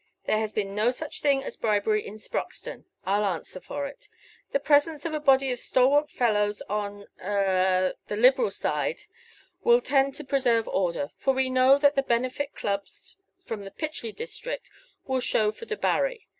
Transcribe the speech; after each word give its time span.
There 0.23 0.39
has 0.39 0.51
been 0.51 0.73
no 0.73 0.89
such 0.89 1.21
thing 1.21 1.43
as 1.43 1.55
bribery 1.55 2.03
at 2.07 2.13
Sproxton, 2.15 2.85
I'll 3.05 3.23
answer 3.23 3.59
for 3.61 3.85
it. 3.85 4.09
The 4.51 4.59
presence 4.59 5.05
of 5.05 5.13
a 5.13 5.19
body 5.19 5.51
of 5.51 5.59
stalwart 5.59 6.09
fellows 6.09 6.63
on 6.67 7.05
a 7.23 7.93
the 8.07 8.15
Liberal 8.15 8.49
side 8.49 9.03
will 9.63 9.79
tend 9.79 10.15
to 10.15 10.23
preserve 10.23 10.67
order; 10.67 11.11
for 11.15 11.35
we 11.35 11.51
know 11.51 11.77
that 11.77 11.93
the 11.93 12.01
benefit 12.01 12.55
clubs 12.55 13.15
from 13.45 13.63
the 13.63 13.69
Pitchley 13.69 14.11
district 14.11 14.71
will 15.05 15.19
show 15.19 15.51
for 15.51 15.67
Debarry. 15.67 16.27